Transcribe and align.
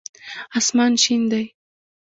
آسمان 0.59 0.91
شين 1.03 1.21
دی. 1.31 1.43